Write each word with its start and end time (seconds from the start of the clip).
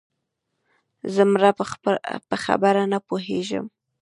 ځه 1.13 1.23
مړه 1.31 1.49
په 2.29 2.35
خبره 2.43 2.83
نه 2.91 2.99
پوهېږې 3.07 3.59